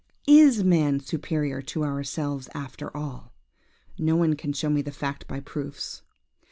Is 0.25 0.63
man 0.63 0.99
superior 0.99 1.61
to 1.61 1.83
ourselves 1.83 2.49
after 2.55 2.89
all? 2.97 3.33
No 3.99 4.15
one 4.15 4.35
can 4.35 4.51
show 4.51 4.71
me 4.71 4.81
the 4.81 4.91
fact 4.91 5.27
by 5.27 5.39
proofs. 5.41 6.01